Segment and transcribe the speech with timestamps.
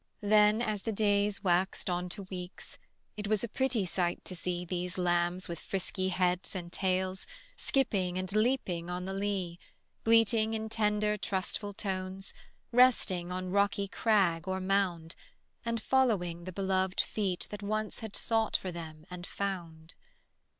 [0.23, 2.79] Then, as the days waxed on to weeks,
[3.17, 8.17] It was a pretty sight to see These lambs with frisky heads and tails Skipping
[8.17, 9.59] and leaping on the lea,
[10.03, 12.33] Bleating in tender, trustful tones,
[12.71, 15.15] Resting on rocky crag or mound,
[15.63, 19.93] And following the beloved feet That once had sought for them and found.